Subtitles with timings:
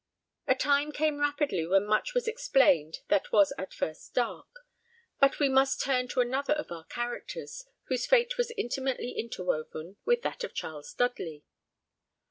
[0.47, 4.47] A time came rapidly when much was explained that was at first dark;
[5.19, 10.23] but we must turn to another of our characters, whose fate was intimately interwoven with
[10.23, 11.43] that of Charles Dudley.